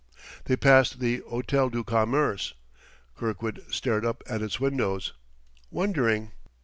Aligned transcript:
They 0.45 0.57
passed 0.57 0.99
the 0.99 1.19
Hôtel 1.29 1.69
du 1.71 1.83
Commerce. 1.83 2.55
Kirkwood 3.19 3.63
stared 3.69 4.03
up 4.03 4.23
at 4.25 4.41
its 4.41 4.59
windows, 4.59 5.13
wondering.... 5.69 6.31